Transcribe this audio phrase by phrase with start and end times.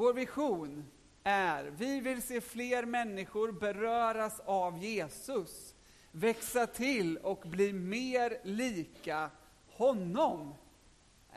[0.00, 0.84] vår vision
[1.24, 5.74] är, vi vill se fler människor beröras av Jesus,
[6.12, 9.30] växa till och bli mer lika
[9.68, 10.54] honom.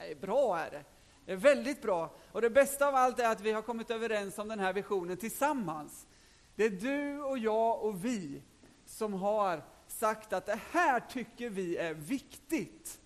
[0.09, 0.83] Det bra är det.
[1.25, 2.15] Det är väldigt bra.
[2.31, 5.17] Och det bästa av allt är att vi har kommit överens om den här visionen
[5.17, 6.07] tillsammans.
[6.55, 8.41] Det är du och jag och vi
[8.85, 12.99] som har sagt att det här tycker vi är viktigt.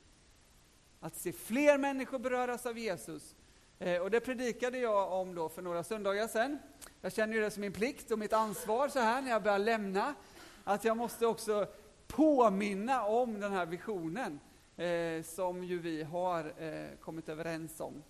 [1.00, 3.36] Att se fler människor beröras av Jesus.
[3.80, 6.60] Eh, och det predikade jag om då för några söndagar sedan.
[7.02, 9.60] Jag känner ju det som min plikt och mitt ansvar så här när jag börjar
[9.60, 10.16] lämna,
[10.64, 11.68] att jag måste också
[12.08, 14.40] påminna om den här visionen
[14.78, 18.04] eh, som ju vi har eh, kommit överens om.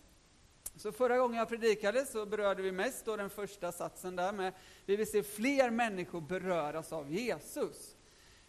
[0.76, 4.54] Så förra gången jag predikade så berörde vi mest då den första satsen där med
[4.86, 7.96] vi vill se fler människor beröras av Jesus.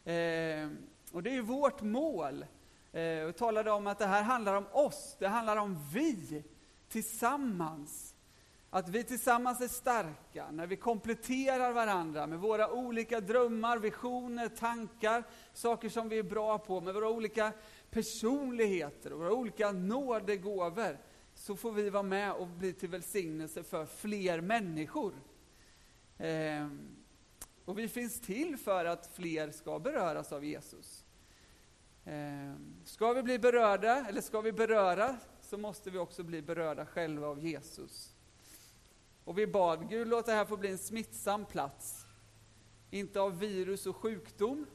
[0.05, 0.69] Eh,
[1.13, 2.45] och det är ju vårt mål.
[2.93, 6.45] Eh, och talade om att det här handlar om oss, det handlar om vi
[6.89, 8.15] tillsammans.
[8.71, 15.25] Att vi tillsammans är starka när vi kompletterar varandra med våra olika drömmar, visioner, tankar,
[15.53, 17.53] saker som vi är bra på, med våra olika
[17.91, 20.99] personligheter och våra olika nådegåvor
[21.35, 25.15] så får vi vara med och bli till välsignelse för fler människor.
[26.19, 26.69] Eh,
[27.65, 31.05] och vi finns till för att fler ska beröras av Jesus.
[32.05, 32.55] Eh,
[32.85, 35.17] ska vi bli berörda, eller ska vi beröra,
[35.49, 38.15] så måste vi också bli berörda själva av Jesus.
[39.25, 42.07] Och vi bad, Gud låt det här få bli en smittsam plats.
[42.91, 44.67] Inte av virus och sjukdom,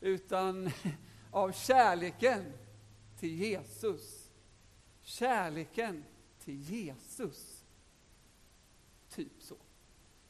[0.00, 0.70] utan
[1.30, 2.52] av kärleken
[3.18, 4.30] till Jesus.
[5.00, 6.04] Kärleken
[6.38, 7.64] till Jesus.
[9.10, 9.56] Typ så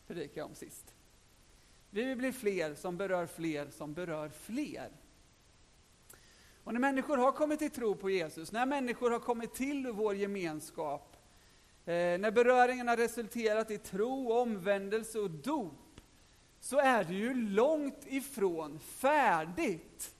[0.06, 0.94] predikade jag om sist.
[1.91, 4.91] Vi vill bli fler som berör fler som berör fler.
[6.64, 10.14] Och när människor har kommit till tro på Jesus, när människor har kommit till vår
[10.14, 11.17] gemenskap,
[11.84, 16.00] eh, när beröringen har resulterat i tro, omvändelse och dop,
[16.61, 20.14] så är det ju långt ifrån färdigt.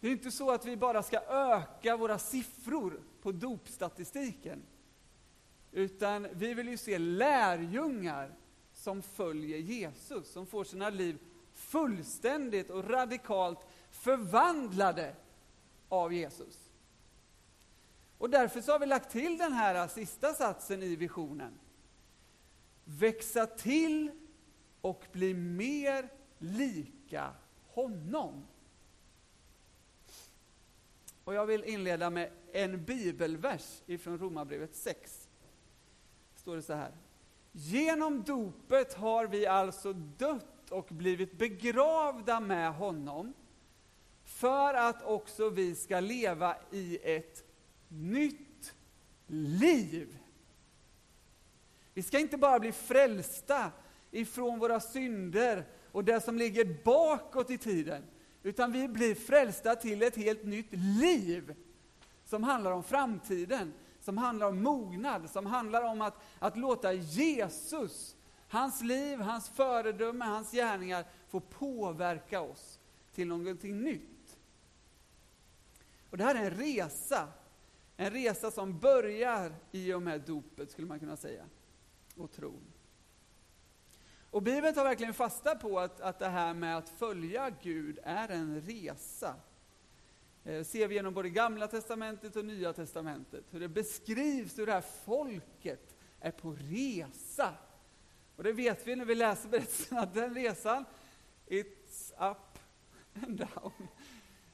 [0.00, 4.62] Det är inte så att vi bara ska öka våra siffror på dopstatistiken.
[5.72, 8.34] Utan vi vill ju se lärjungar
[8.72, 11.18] som följer Jesus, som får sina liv
[11.60, 15.14] fullständigt och radikalt förvandlade
[15.88, 16.70] av Jesus.
[18.18, 21.52] Och därför så har vi lagt till den här sista satsen i visionen.
[22.84, 24.10] Växa till
[24.80, 27.34] och bli mer lika
[27.66, 28.46] honom.
[31.24, 35.28] Och jag vill inleda med en bibelvers ifrån Romarbrevet 6.
[36.36, 36.92] Står det så här.
[37.52, 43.34] Genom dopet har vi alltså dött och blivit begravda med honom
[44.24, 47.44] för att också vi ska leva i ett
[47.88, 48.74] nytt
[49.26, 50.18] liv.
[51.94, 53.70] Vi ska inte bara bli frälsta
[54.10, 58.02] ifrån våra synder och det som ligger bakåt i tiden,
[58.42, 61.54] utan vi blir frälsta till ett helt nytt liv
[62.24, 68.16] som handlar om framtiden, som handlar om mognad, som handlar om att, att låta Jesus,
[68.50, 72.78] hans liv, hans föredöme, hans gärningar får påverka oss
[73.14, 74.38] till någonting nytt.
[76.10, 77.28] Och det här är en resa,
[77.96, 81.44] en resa som börjar i och med dopet skulle man kunna säga,
[82.16, 82.72] och tron.
[84.30, 88.28] Och Bibeln tar verkligen fasta på att, att det här med att följa Gud är
[88.28, 89.34] en resa.
[90.44, 94.72] Eh, ser vi genom både Gamla Testamentet och Nya Testamentet, hur det beskrivs hur det
[94.72, 97.54] här folket är på resa.
[98.40, 100.84] Och det vet vi när vi läser berättelsen, att den resan,
[101.46, 102.58] it's up
[103.22, 103.88] and down.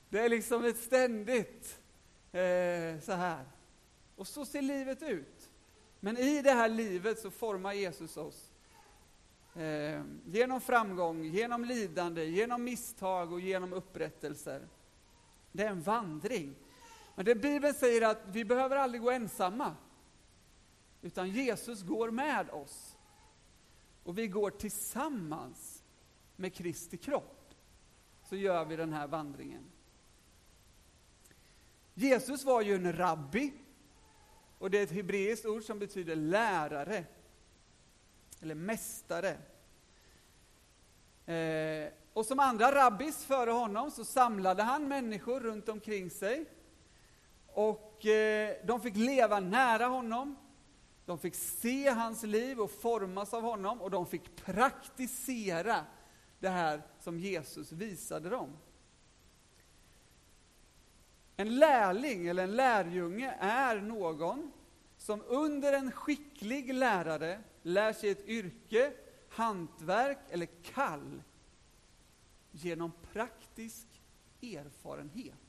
[0.08, 1.80] Det är liksom ett ständigt
[2.32, 3.44] eh, så här.
[4.16, 5.50] Och så ser livet ut.
[6.00, 8.52] Men i det här livet så formar Jesus oss
[9.56, 14.68] Eh, genom framgång, genom lidande, genom misstag och genom upprättelser.
[15.52, 16.54] Det är en vandring.
[17.14, 19.74] Men det Bibeln säger att vi behöver aldrig gå ensamma.
[21.02, 22.95] Utan Jesus går med oss.
[24.06, 25.84] Och vi går tillsammans
[26.36, 27.54] med Kristi kropp.
[28.22, 29.64] Så gör vi den här vandringen.
[31.94, 33.52] Jesus var ju en rabbi.
[34.58, 37.04] Och det är ett hebreiskt ord som betyder lärare
[38.40, 39.36] eller mästare.
[41.26, 46.46] Eh, och som andra rabbis före honom så samlade han människor runt omkring sig.
[47.46, 50.36] Och eh, de fick leva nära honom.
[51.06, 55.84] De fick se hans liv och formas av honom och de fick praktisera
[56.38, 58.56] det här som Jesus visade dem.
[61.36, 64.52] En lärling eller en lärjunge är någon
[64.96, 68.92] som under en skicklig lärare lär sig ett yrke,
[69.28, 71.22] hantverk eller kall
[72.50, 73.86] genom praktisk
[74.42, 75.45] erfarenhet.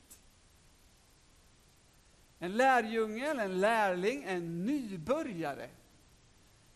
[2.38, 5.70] En lärjunge, eller en lärling, en nybörjare,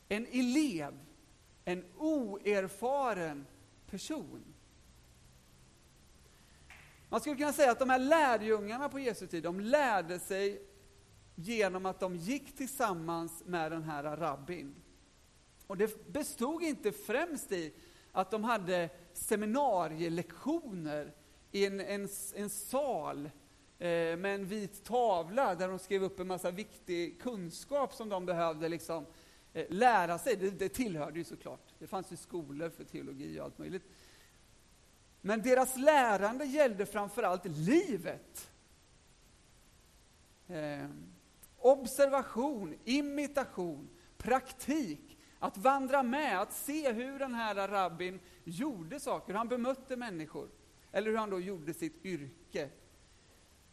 [0.09, 0.99] en elev,
[1.65, 3.47] en oerfaren
[3.91, 4.45] person.
[7.09, 10.63] Man skulle kunna säga att de här lärjungarna på Jesu tid, de lärde sig
[11.35, 14.75] genom att de gick tillsammans med den här rabbin.
[15.67, 17.75] Och det bestod inte främst i
[18.13, 21.15] att de hade seminarielektioner
[21.51, 23.31] i en, en, en sal
[23.83, 28.27] eh, med en vit tavla där de skrev upp en massa viktig kunskap som de
[28.27, 29.07] behövde liksom,
[29.53, 30.37] eh, lära sig.
[30.37, 31.75] Det, det tillhörde ju såklart.
[31.79, 33.83] Det fanns ju skolor för teologi och allt möjligt.
[35.21, 38.51] Men deras lärande gällde framförallt livet.
[40.49, 40.87] Eh,
[41.59, 49.39] observation, imitation, praktik, att vandra med, att se hur den här rabbin gjorde saker, hur
[49.39, 50.49] han bemötte människor,
[50.93, 52.69] eller hur han då gjorde sitt yrke.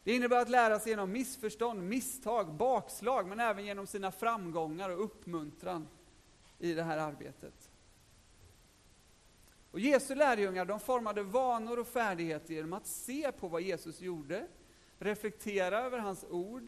[0.04, 5.04] Det innebär att lära sig genom missförstånd, misstag, bakslag, men även genom sina framgångar och
[5.04, 5.88] uppmuntran
[6.58, 7.70] i det här arbetet.
[9.70, 14.46] Och Jesu lärjungar de formade vanor och färdigheter genom att se på vad Jesus gjorde,
[14.98, 16.66] reflektera över hans ord,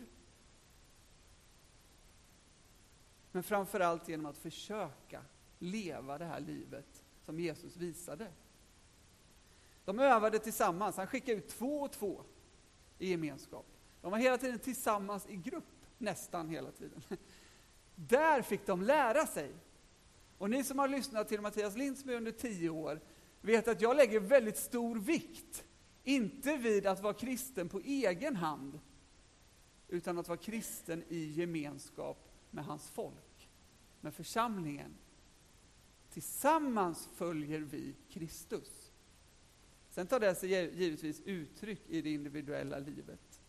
[3.33, 5.23] men framför allt genom att försöka
[5.59, 8.27] leva det här livet som Jesus visade.
[9.85, 12.25] De övade tillsammans, han skickade ut två och två
[13.03, 13.67] i gemenskap.
[14.01, 17.03] De var hela tiden tillsammans i grupp, nästan hela tiden.
[17.95, 19.55] Där fick de lära sig
[20.39, 23.01] och ni som har lyssnat till Mattias Lindsby under tio år
[23.41, 25.65] vet att jag lägger väldigt stor vikt,
[26.05, 28.81] inte vid att vara kristen på egen hand,
[29.89, 33.49] utan att vara kristen i gemenskap med hans folk,
[34.01, 34.95] med församlingen.
[36.11, 38.82] Tillsammans följer vi Kristus.
[39.93, 43.41] Sen tar det alltså sig givetvis uttryck i det individuella livet.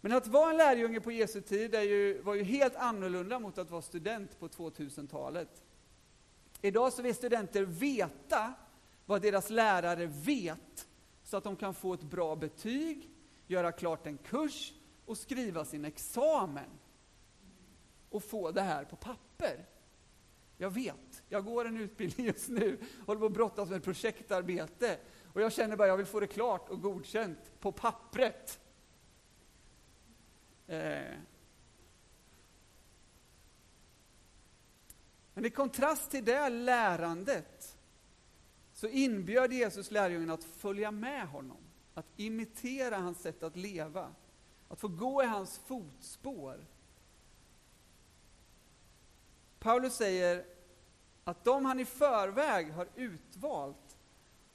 [0.00, 3.70] Men att vara en lärjunge på Jesu tid ju, var ju helt annorlunda mot att
[3.70, 5.62] vara student på 2000-talet.
[6.62, 8.54] Idag så vill studenter veta
[9.06, 10.88] vad deras lärare vet,
[11.22, 13.10] så att de kan få ett bra betyg,
[13.46, 14.72] göra klart en kurs
[15.06, 16.70] och skriva sin examen.
[18.10, 19.66] Och få det här på papper.
[20.60, 24.98] Jag vet, jag går en utbildning just nu, håller på att brottas med ett projektarbete.
[25.32, 28.60] Och jag känner bara, jag vill få det klart och godkänt på pappret.
[30.66, 31.14] Eh.
[35.34, 37.78] Men i kontrast till det lärandet
[38.72, 41.64] så inbjöd Jesus lärjungen att följa med honom,
[41.94, 44.14] att imitera hans sätt att leva,
[44.68, 46.66] att få gå i hans fotspår.
[49.60, 50.44] Paulus säger
[51.24, 53.96] att de han i förväg har utvalt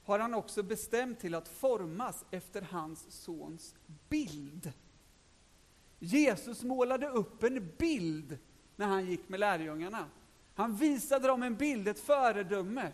[0.03, 3.75] har han också bestämt till att formas efter hans sons
[4.09, 4.73] bild.
[5.99, 8.37] Jesus målade upp en bild
[8.75, 10.09] när han gick med lärjungarna.
[10.55, 12.91] Han visade dem en bild, ett föredöme.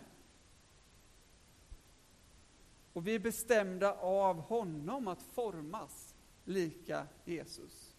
[2.92, 7.94] Och vi är bestämda av honom att formas lika Jesus.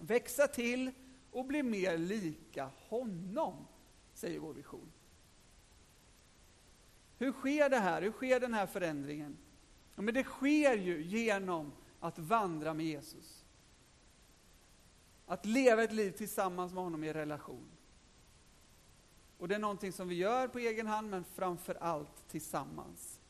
[0.00, 0.92] Växa till
[1.32, 3.66] och bli mer lika honom,
[4.14, 4.92] säger vår vision.
[7.18, 8.02] Hur sker det här?
[8.02, 9.36] Hur sker den här förändringen?
[9.94, 13.44] Ja, men det sker ju genom att vandra med Jesus.
[15.26, 17.68] Att leva ett liv tillsammans med honom i relation.
[19.38, 23.20] Och det är någonting som vi gör på egen hand, men framför allt tillsammans.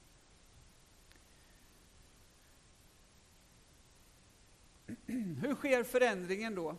[5.06, 6.76] Hur sker förändringen då?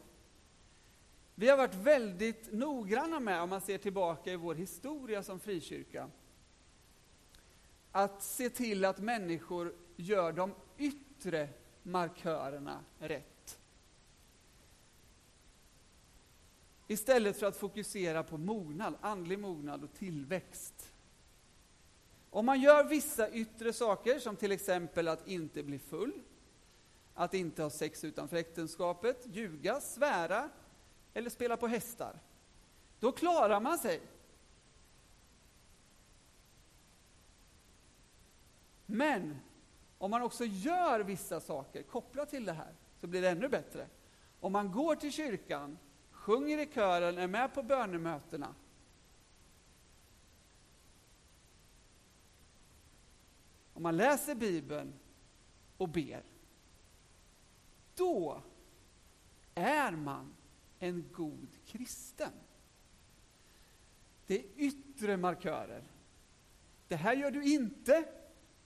[1.39, 6.09] Vi har varit väldigt noggranna med, om man ser tillbaka i vår historia som frikyrka,
[7.91, 11.49] att se till att människor gör de yttre
[11.83, 13.59] markörerna rätt.
[16.87, 20.93] Istället för att fokusera på mognad, andlig mognad och tillväxt.
[22.29, 26.21] Om man gör vissa yttre saker, som till exempel att inte bli full,
[27.13, 30.49] att inte ha sex utanför äktenskapet, ljuga, svära
[31.13, 32.19] eller spela på hästar,
[32.99, 34.01] då klarar man sig.
[38.85, 39.39] Men
[39.97, 43.87] om man också gör vissa saker kopplat till det här, så blir det ännu bättre.
[44.39, 45.77] Om man går till kyrkan,
[46.11, 48.55] sjunger i kören, är med på bönemötena,
[53.73, 54.93] om man läser Bibeln
[55.77, 56.23] och ber,
[57.95, 58.41] då
[59.55, 60.35] är man
[60.79, 62.31] en god kristen.
[64.27, 65.83] Det är yttre markörer.
[66.87, 68.05] Det här gör du inte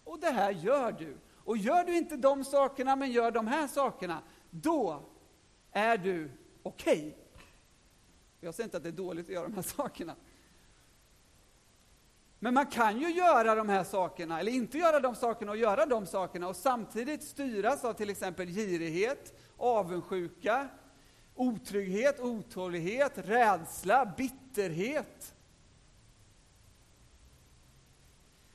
[0.03, 1.17] och det här gör du.
[1.35, 5.03] Och gör du inte de sakerna men gör de här sakerna, då
[5.71, 6.31] är du
[6.63, 6.97] okej.
[6.97, 7.13] Okay.
[8.39, 10.15] Jag säger inte att det är dåligt att göra de här sakerna.
[12.39, 15.85] Men man kan ju göra de här sakerna, eller inte göra de sakerna och göra
[15.85, 20.69] de sakerna och samtidigt styras av till exempel girighet, avundsjuka,
[21.35, 25.35] otrygghet, otålighet, rädsla, bitterhet.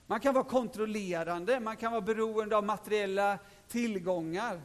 [0.06, 4.62] Man kan vara kontrollerande, man kan vara beroende av materiella tillgångar.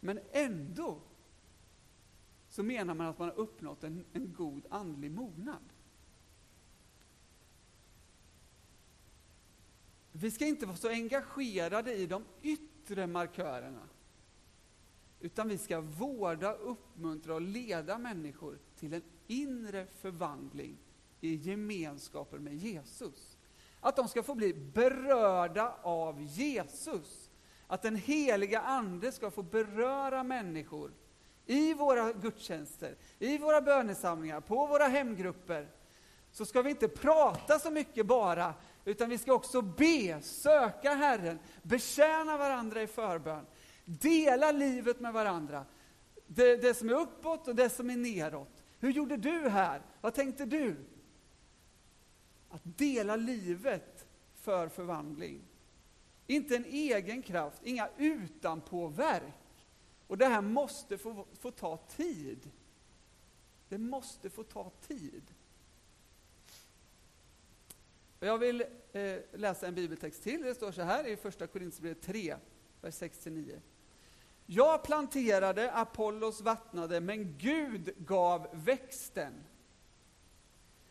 [0.00, 1.00] Men ändå
[2.48, 5.62] så menar man att man har uppnått en, en god andlig mognad.
[10.12, 13.88] Vi ska inte vara så engagerade i de yttre markörerna.
[15.24, 20.76] Utan vi ska vårda, uppmuntra och leda människor till en inre förvandling
[21.20, 23.36] i gemenskapen med Jesus.
[23.80, 27.30] Att de ska få bli berörda av Jesus.
[27.66, 30.92] Att den heliga Ande ska få beröra människor
[31.46, 35.68] i våra gudstjänster, i våra bönesamlingar, på våra hemgrupper.
[36.32, 38.54] Så ska vi inte prata så mycket bara,
[38.84, 43.46] utan vi ska också be, söka Herren, betjäna varandra i förbön,
[43.84, 45.64] dela livet med varandra.
[46.26, 48.64] Det, det som är uppåt och det som är neråt.
[48.78, 49.82] Hur gjorde du här?
[50.00, 50.76] Vad tänkte du?
[52.48, 55.40] Att dela livet för förvandling.
[56.26, 59.34] Inte en egen kraft, inga utanpåverk.
[60.06, 62.50] Och det här måste få, få ta tid.
[63.68, 65.34] Det måste få ta tid.
[68.20, 70.42] Jag vill eh, läsa en bibeltext till.
[70.42, 72.36] Det står så här i första Korinthierbrevet 3,
[72.80, 73.60] vers 6-9.
[74.46, 79.44] Jag planterade, Apollos vattnade, men Gud gav växten.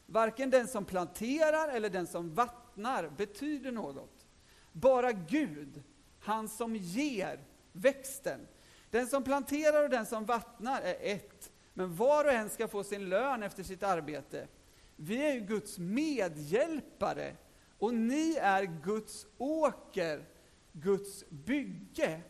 [0.05, 4.25] Varken den som planterar eller den som vattnar betyder något.
[4.72, 5.83] Bara Gud,
[6.19, 7.39] han som ger
[7.72, 8.48] växten.
[8.89, 12.83] Den som planterar och den som vattnar är ett, men var och en ska få
[12.83, 14.48] sin lön efter sitt arbete.
[14.95, 17.36] Vi är ju Guds medhjälpare
[17.77, 20.25] och ni är Guds åker,
[20.72, 22.22] Guds bygge.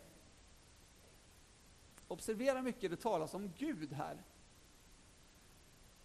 [2.13, 4.23] Observera mycket det talas om Gud här.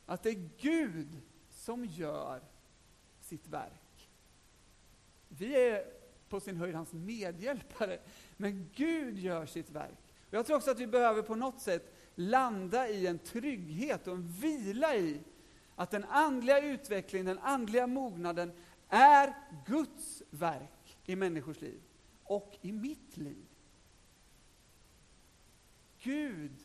[0.07, 2.41] Att det är Gud som gör
[3.21, 4.11] sitt verk.
[5.29, 5.85] Vi är
[6.29, 7.99] på sin höjd hans medhjälpare,
[8.37, 10.15] men Gud gör sitt verk.
[10.31, 14.29] Jag tror också att vi behöver på något sätt landa i en trygghet och en
[14.29, 15.21] vila i
[15.75, 18.53] att den andliga utvecklingen, den andliga mognaden
[18.89, 19.35] är
[19.67, 21.81] Guds verk i människors liv
[22.25, 23.47] och i mitt liv.
[26.09, 26.57] Gud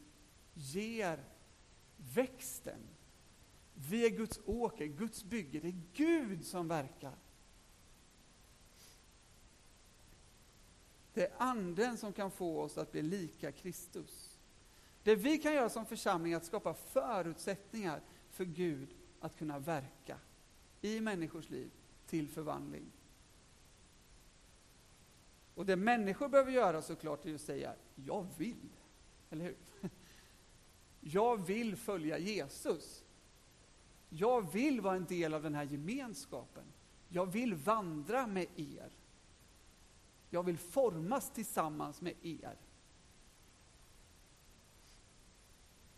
[0.54, 1.24] ger
[1.98, 2.80] växten.
[3.74, 5.60] Vi är Guds åker, Guds bygge.
[5.60, 7.16] Det är Gud som verkar.
[11.14, 14.40] Det är Anden som kan få oss att bli lika Kristus.
[15.04, 20.20] Det vi kan göra som församling är att skapa förutsättningar för Gud att kunna verka
[20.82, 21.72] i människors liv
[22.08, 22.92] till förvandling.
[25.56, 28.70] Och det människor behöver göra såklart är att säga, jag vill.
[29.34, 29.56] Eller hur?
[31.02, 33.04] Jag vill följa Jesus.
[34.10, 36.64] Jag vill vara en del av den här gemenskapen.
[37.10, 38.92] Jag vill vandra med er.
[40.30, 42.58] Jag vill formas tillsammans med er.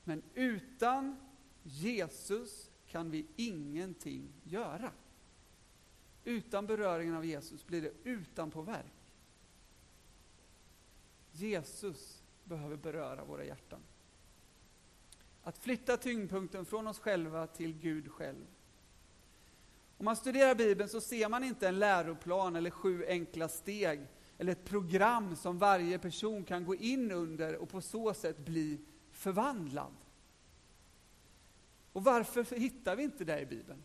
[0.04, 1.16] Men utan
[1.64, 4.92] Jesus kan vi ingenting göra.
[6.24, 8.94] Utan beröringen av Jesus blir det utanpåverk.
[11.32, 12.15] Jesus
[12.46, 13.80] behöver beröra våra hjärtan.
[15.44, 18.46] Att flytta tyngdpunkten från oss själva till Gud själv.
[19.98, 24.52] Om man studerar Bibeln så ser man inte en läroplan eller sju enkla steg eller
[24.52, 28.80] ett program som varje person kan gå in under och på så sätt bli
[29.12, 29.94] förvandlad.
[31.94, 33.84] Och varför hittar vi inte det i Bibeln?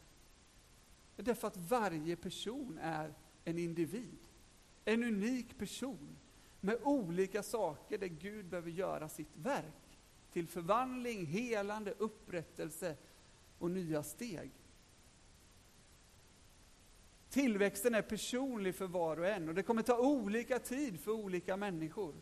[1.16, 3.14] Det är därför att varje person är
[3.44, 4.18] en individ,
[4.84, 6.16] en unik person
[6.60, 9.98] med olika saker där Gud behöver göra sitt verk
[10.32, 12.96] till förvandling, helande, upprättelse
[13.58, 14.50] och nya steg.
[17.30, 21.56] Tillväxten är personlig för var och en och det kommer ta olika tid för olika
[21.56, 22.14] människor.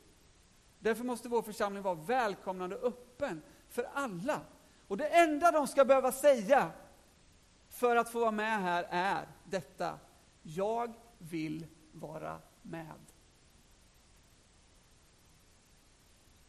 [0.79, 4.41] Därför måste vår församling vara välkomnande och öppen för alla.
[4.87, 6.71] Och det enda de ska behöva säga
[7.69, 9.99] för att få vara med här är detta.
[10.43, 13.18] Jag vill vara med.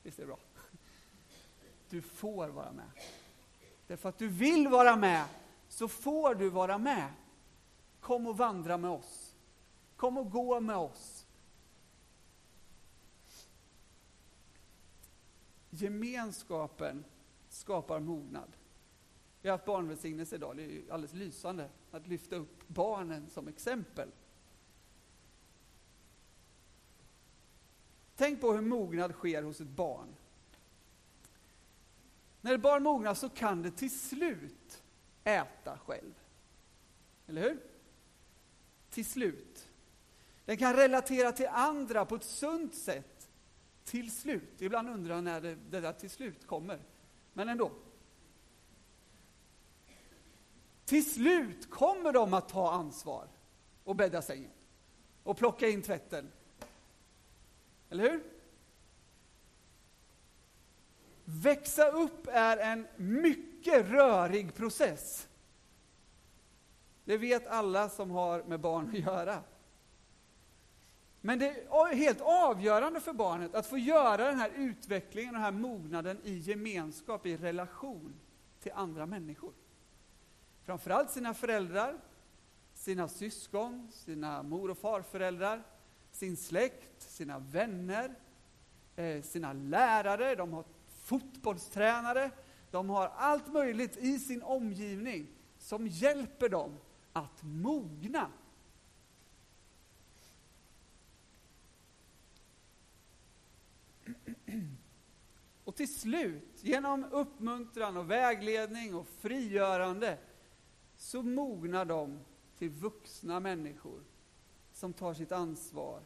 [0.10, 0.39] Visst är det bra?
[1.89, 2.89] du får vara med.
[3.88, 5.25] Därför att du vill vara med,
[5.68, 7.13] så får du vara med.
[8.00, 9.36] Kom och vandra med oss.
[9.96, 11.25] Kom och gå med oss.
[15.70, 17.06] Gemenskapen
[17.50, 18.56] skapar mognad.
[19.42, 24.12] Vi har haft barnvälsignelse idag, det är alldeles lysande att lyfta upp barnen som exempel.
[28.19, 30.15] Tänk på hur mognad sker hos ett barn.
[32.41, 34.83] När ett barn mognar så kan det till slut
[35.23, 36.13] äta själv.
[37.27, 37.59] Eller hur?
[38.89, 39.69] Till slut.
[40.45, 43.29] Den kan relatera till andra på ett sunt sätt.
[43.83, 44.61] Till slut.
[44.61, 46.79] Ibland undrar jag när det, det där till slut kommer.
[47.33, 47.71] Men ändå.
[50.85, 53.27] Till slut kommer de att ta ansvar
[53.83, 54.51] och bädda sängen
[55.23, 56.31] och plocka in tvätten.
[57.89, 58.24] Eller hur?
[61.24, 65.27] Växa upp är en mycket rörig process.
[67.03, 69.43] Det vet alla som har med barn att göra.
[71.22, 75.43] Men det är helt avgörande för barnet att få göra den här utvecklingen och den
[75.43, 78.13] här mognaden i gemenskap, i relation
[78.60, 79.53] till andra människor.
[80.63, 81.98] Framförallt sina föräldrar,
[82.74, 85.63] sina syskon, sina mor och farföräldrar,
[86.19, 88.15] sin släkt, sina vänner,
[88.95, 92.31] eh, sina lärare, de har fotbollstränare,
[92.71, 96.77] de har allt möjligt i sin omgivning som hjälper dem
[97.13, 98.31] att mogna.
[105.63, 110.17] Och till slut, genom uppmuntran och vägledning och frigörande,
[110.95, 112.19] så mognar de
[112.57, 114.03] till vuxna människor
[114.79, 116.01] som tar sitt ansvar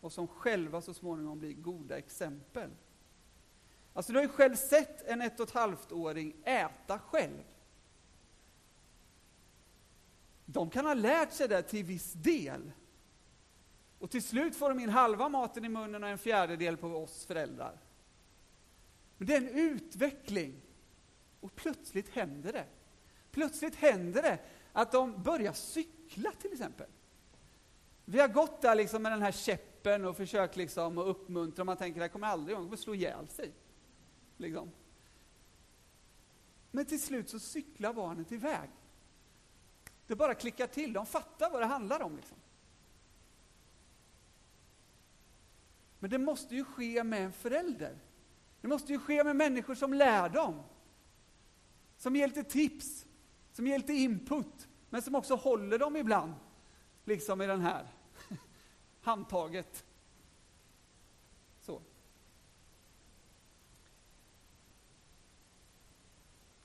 [0.00, 2.70] och som själva så småningom blir goda exempel.
[3.92, 7.44] Alltså du har ju själv sett en ett och ett halvt-åring äta själv.
[10.44, 12.72] De kan ha lärt sig det till viss del.
[13.98, 17.26] Och till slut får de in halva maten i munnen och en fjärdedel på oss
[17.26, 17.80] föräldrar.
[19.16, 20.62] Men det är en utveckling.
[21.40, 22.66] Och plötsligt händer det.
[23.30, 24.38] Plötsligt händer det
[24.72, 26.86] att de börjar cykla till exempel.
[28.04, 31.64] Vi har gått där liksom med den här käppen och försökt liksom att uppmuntra.
[31.64, 33.52] Man tänker att det kommer aldrig igång, kommer slå ihjäl sig.
[34.36, 34.70] Liksom.
[36.70, 38.70] Men till slut så cyklar barnet iväg.
[40.06, 42.16] Det bara klickar till, de fattar vad det handlar om.
[42.16, 42.36] Liksom.
[45.98, 47.98] Men det måste ju ske med en förälder.
[48.60, 50.62] Det måste ju ske med människor som lär dem.
[51.96, 53.06] Som ger lite tips,
[53.52, 56.34] som ger lite input, men som också håller dem ibland.
[57.04, 57.88] Liksom i den här
[59.00, 59.84] handtaget.
[61.60, 61.82] Så.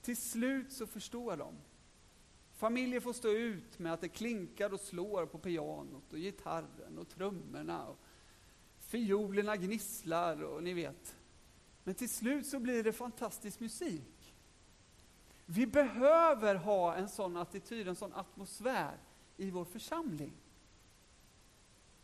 [0.02, 1.56] Till slut så förstår de.
[2.54, 7.10] Familjer får stå ut med att det klinkar och slår på pianot och gitarren och
[7.10, 7.88] trummorna.
[7.88, 8.00] Och
[8.80, 11.15] fiolerna gnisslar och ni vet.
[11.84, 14.36] Men till slut så blir det fantastisk musik.
[15.45, 18.97] Vi behöver ha en sån attityd, en sån atmosfär
[19.38, 20.34] i vår församling.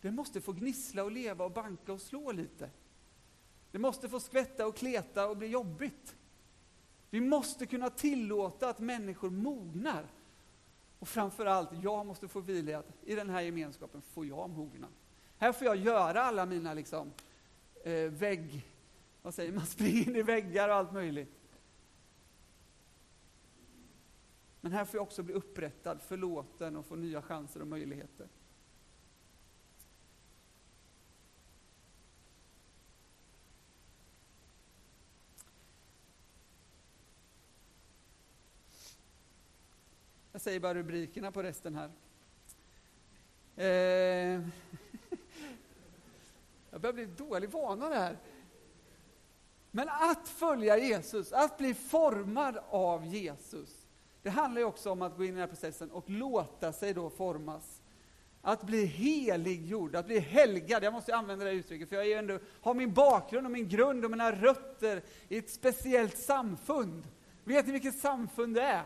[0.01, 2.69] Det måste få gnissla och leva och banka och slå lite.
[3.71, 6.15] Det måste få skvätta och kleta och bli jobbigt.
[7.09, 10.07] Vi måste kunna tillåta att människor mognar.
[10.99, 14.49] Och framför allt, jag måste få vila i att i den här gemenskapen får jag
[14.49, 14.87] mogna.
[15.37, 17.11] Här får jag göra alla mina liksom,
[17.83, 18.65] eh, vägg...
[19.21, 19.65] Vad säger man?
[19.67, 21.42] Springa in i väggar och allt möjligt.
[24.63, 28.27] Men här får jag också bli upprättad, förlåten och få nya chanser och möjligheter.
[40.31, 41.91] Jag säger bara rubrikerna på resten här.
[43.55, 44.41] Eh,
[46.71, 48.17] jag börjar bli dålig vana det här.
[49.71, 53.82] Men att följa Jesus, att bli formad av Jesus,
[54.23, 56.93] det handlar ju också om att gå in i den här processen och låta sig
[56.93, 57.81] då formas.
[58.41, 60.83] Att bli heliggjord, att bli helgad.
[60.83, 64.05] Jag måste använda det uttrycket, för jag är ändå, har min bakgrund och min grund
[64.05, 67.07] och mina rötter i ett speciellt samfund.
[67.43, 68.83] Vet ni vilket samfund det är?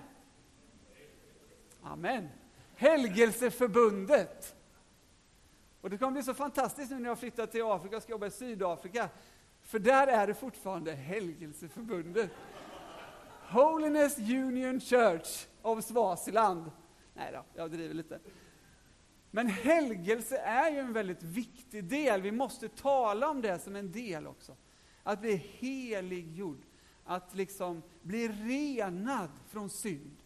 [1.82, 2.28] Amen.
[2.76, 4.56] Helgelseförbundet.
[5.82, 8.28] Och det kommer bli så fantastiskt nu när jag flyttar till Afrika och ska jobba
[8.28, 9.10] i Sydafrika.
[9.62, 12.32] För där är det fortfarande Helgelseförbundet.
[13.50, 16.72] Holiness Union Church of Swaziland.
[17.14, 18.20] Nej då, jag driver lite.
[19.32, 22.22] Men helgelse är ju en väldigt viktig del.
[22.22, 24.56] Vi måste tala om det som en del också.
[25.04, 26.62] Att bli heliggjord.
[27.06, 30.18] att liksom bli renad från synd.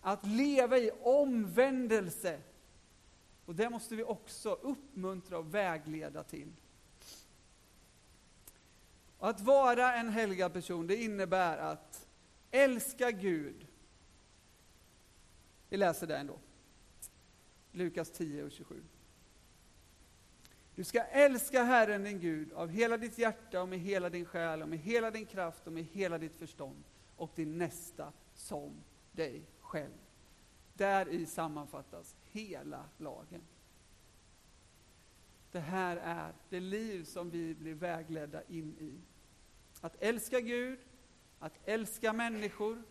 [0.00, 2.40] Att leva i omvändelse.
[3.44, 6.52] Och det måste vi också uppmuntra och vägleda till.
[9.18, 12.03] Och att vara en helgad person, det innebär att
[12.54, 13.66] älska Gud.
[15.68, 16.38] Vi läser det ändå.
[17.72, 18.82] Lukas 10 och 27.
[20.74, 24.62] Du ska älska Herren din Gud av hela ditt hjärta och med hela din själ
[24.62, 26.84] och med hela din kraft och med hela ditt förstånd
[27.16, 29.98] och din nästa som dig själv.
[30.74, 33.42] Där i sammanfattas hela lagen.
[35.52, 39.00] Det här är det liv som vi blir vägledda in i.
[39.80, 40.78] Att älska Gud,
[41.44, 42.82] att älska människor.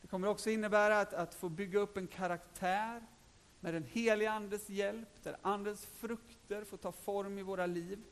[0.00, 3.02] Det kommer också innebära att, att få bygga upp en karaktär
[3.60, 8.02] med den heliga Andes hjälp, där Andens frukter får ta form i våra liv.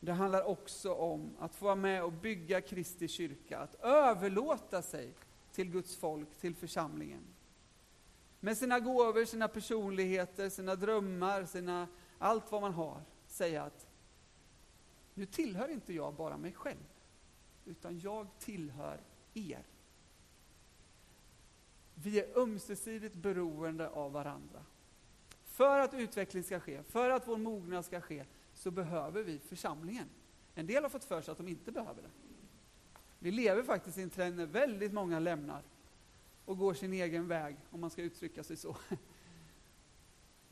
[0.00, 5.14] Det handlar också om att få vara med och bygga Kristi kyrka, att överlåta sig
[5.52, 7.22] till Guds folk, till församlingen.
[8.40, 13.89] Med sina gåvor, sina personligheter, sina drömmar, sina, allt vad man har, säga att
[15.20, 16.92] nu tillhör inte jag bara mig själv,
[17.64, 19.00] utan jag tillhör
[19.34, 19.66] er.
[21.94, 24.64] Vi är ömsesidigt beroende av varandra.
[25.44, 30.08] För att utveckling ska ske, för att vår mognad ska ske, så behöver vi församlingen.
[30.54, 32.10] En del har fått för sig att de inte behöver det.
[33.18, 35.62] Vi lever faktiskt i en trend när väldigt många lämnar
[36.44, 38.76] och går sin egen väg, om man ska uttrycka sig så.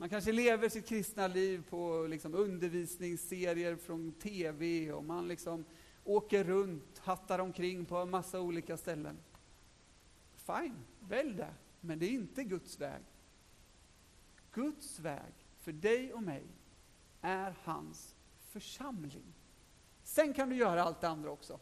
[0.01, 5.65] Man kanske lever sitt kristna liv på liksom undervisningsserier från TV och man liksom
[6.03, 9.17] åker runt, hattar omkring på en massa olika ställen.
[10.35, 13.03] Fine, välj det, men det är inte Guds väg.
[14.53, 16.43] Guds väg för dig och mig
[17.21, 18.15] är hans
[18.49, 19.33] församling.
[20.03, 21.59] Sen kan du göra allt det andra också.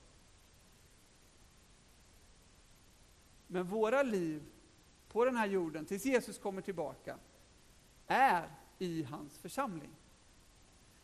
[3.48, 4.44] Men våra liv
[5.08, 7.18] på den här jorden, tills Jesus kommer tillbaka,
[8.08, 9.96] är i hans församling.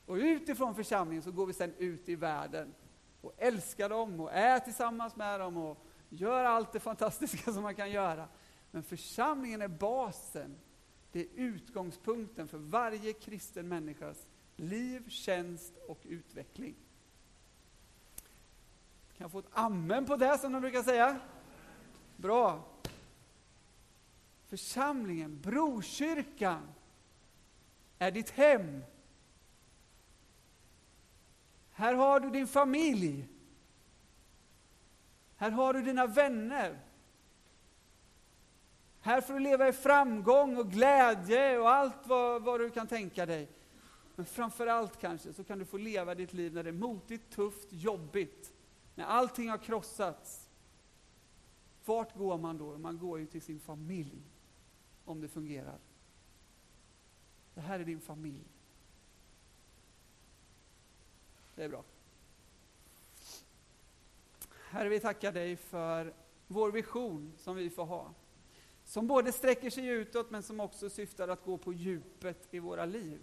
[0.06, 2.74] Och utifrån församlingen så går vi sen ut i världen
[3.22, 7.76] och älskar dem och är tillsammans med dem och gör allt det fantastiska som man
[7.76, 8.28] kan göra.
[8.72, 10.56] Men församlingen är basen,
[11.12, 16.76] det är utgångspunkten för varje kristen människas liv, tjänst och utveckling.
[19.18, 21.20] Kan jag få ett amen på det som de brukar säga?
[22.18, 22.64] Bra.
[24.48, 26.68] Församlingen, brokyrkan,
[28.08, 28.84] är ditt hem.
[31.72, 33.28] Här har du din familj.
[35.36, 36.80] Här har du dina vänner.
[39.00, 43.26] Här får du leva i framgång och glädje och allt vad, vad du kan tänka
[43.26, 43.50] dig.
[44.16, 47.30] Men framför allt kanske så kan du få leva ditt liv när det är motigt,
[47.30, 48.54] tufft, jobbigt.
[48.96, 50.50] När allting har krossats.
[51.86, 52.78] Vart går man då?
[52.78, 54.22] Man går ju till sin familj.
[55.06, 55.78] Om det fungerar.
[57.54, 58.46] Det här är din familj.
[61.56, 61.84] Det är bra.
[64.50, 66.14] Herre, vi tackar dig för
[66.48, 68.14] vår vision som vi får ha.
[68.86, 72.86] Som både sträcker sig utåt men som också syftar att gå på djupet i våra
[72.86, 73.20] liv.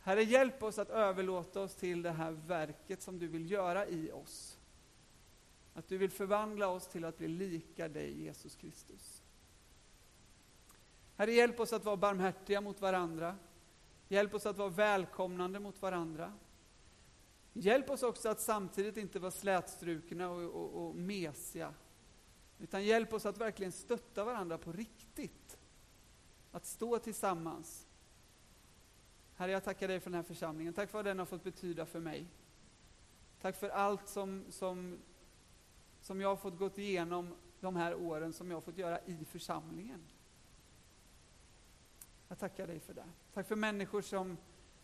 [0.00, 4.12] Herre, hjälp oss att överlåta oss till det här verket som du vill göra i
[4.12, 4.58] oss.
[5.74, 9.21] Att du vill förvandla oss till att bli lika dig, Jesus Kristus.
[11.22, 13.36] Herre, hjälp oss att vara barmhärtiga mot varandra.
[14.08, 16.32] Hjälp oss att vara välkomnande mot varandra.
[17.52, 21.74] Hjälp oss också att samtidigt inte vara slätstrukna och, och, och mesiga.
[22.58, 25.58] Utan hjälp oss att verkligen stötta varandra på riktigt.
[26.52, 27.86] Att stå tillsammans.
[29.34, 30.74] Herre, jag tackar dig för den här församlingen.
[30.74, 32.26] Tack för vad den har fått betyda för mig.
[33.40, 34.98] Tack för allt som, som,
[36.00, 39.24] som jag har fått gått igenom de här åren, som jag har fått göra i
[39.24, 40.02] församlingen.
[42.32, 43.08] Jag tackar dig för det.
[43.34, 44.36] Tack för människor som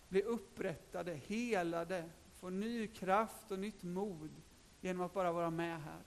[0.08, 4.30] blir upprättade, helade, får ny kraft och nytt mod
[4.80, 6.02] genom att bara vara med här.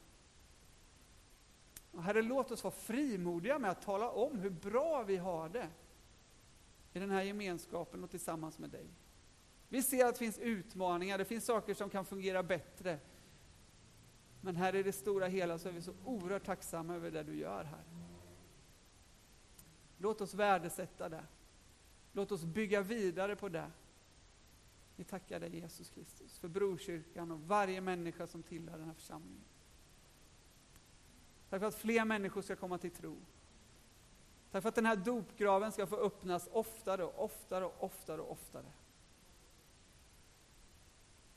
[1.91, 5.69] Och herre, låt oss vara frimodiga med att tala om hur bra vi har det
[6.93, 8.88] i den här gemenskapen och tillsammans med dig.
[9.69, 12.99] Vi ser att det finns utmaningar, det finns saker som kan fungera bättre.
[14.41, 17.36] Men här i det stora hela så är vi så oerhört tacksamma över det du
[17.36, 18.11] gör här.
[20.02, 21.24] Låt oss värdesätta det.
[22.12, 23.72] Låt oss bygga vidare på det.
[24.96, 29.44] Vi tackar dig Jesus Kristus för Brokyrkan och varje människa som tillhör den här församlingen.
[31.50, 33.18] Tack för att fler människor ska komma till tro.
[34.52, 38.32] Tack för att den här dopgraven ska få öppnas oftare och oftare och oftare och
[38.32, 38.72] oftare.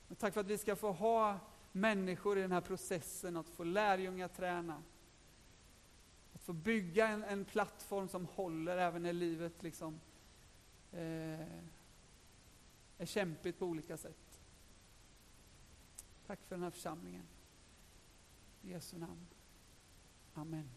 [0.09, 1.39] Och tack för att vi ska få ha
[1.73, 4.63] människor i den här processen, att få lärjungaträna.
[4.63, 4.83] träna
[6.45, 10.01] få bygga en, en plattform som håller även när livet liksom,
[10.93, 11.41] eh,
[12.99, 14.41] är kämpigt på olika sätt.
[16.27, 17.27] Tack för den här församlingen.
[18.63, 19.27] I Jesu namn.
[20.35, 20.71] Amen.